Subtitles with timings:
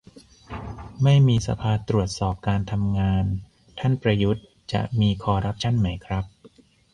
[1.03, 3.25] ไม่มีสภาตรวจสอบการทำงาน
[3.79, 6.25] ท่านประยุทธ์ จะมีคอรัปชั่นไหมครับ